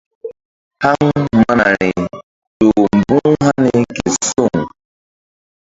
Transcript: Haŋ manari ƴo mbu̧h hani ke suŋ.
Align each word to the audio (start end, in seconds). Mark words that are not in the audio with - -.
Haŋ 0.83 1.01
manari 1.41 1.89
ƴo 2.59 2.69
mbu̧h 2.99 3.29
hani 3.43 3.73
ke 3.95 4.05
suŋ. 4.27 4.53